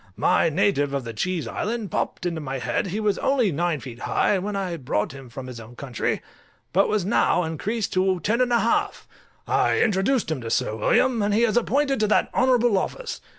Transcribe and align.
My 0.17 0.49
native 0.49 0.95
of 0.95 1.03
the 1.03 1.13
Cheese 1.13 1.47
Island 1.47 1.91
popped 1.91 2.25
into 2.25 2.41
my 2.41 2.57
head; 2.57 2.87
he 2.87 2.99
was 2.99 3.19
only 3.19 3.51
nine 3.51 3.79
feet 3.79 3.99
high 3.99 4.39
when 4.39 4.55
I 4.55 4.71
first 4.71 4.83
brought 4.85 5.11
him 5.11 5.29
from 5.29 5.45
his 5.45 5.59
own 5.59 5.75
country, 5.75 6.23
but 6.73 6.89
was 6.89 7.05
now 7.05 7.43
increased 7.43 7.93
to 7.93 8.19
ten 8.19 8.41
and 8.41 8.51
a 8.51 8.61
half: 8.61 9.07
I 9.47 9.79
introduced 9.79 10.31
him 10.31 10.41
to 10.41 10.49
Sir 10.49 10.75
William, 10.75 11.21
and 11.21 11.35
he 11.35 11.43
is 11.43 11.55
appointed 11.55 11.99
to 11.99 12.07
that 12.07 12.31
honourable 12.33 12.79
office. 12.79 13.21